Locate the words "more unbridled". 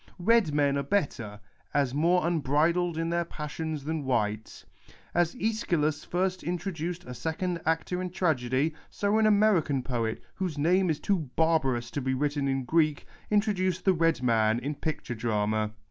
1.93-2.97